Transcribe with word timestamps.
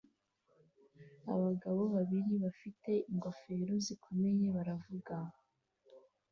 Abagabo 1.33 1.81
babiri 1.95 2.31
bafite 2.43 2.91
ingofero 3.11 3.73
zikomeye 3.85 4.45
baravuga 4.55 5.15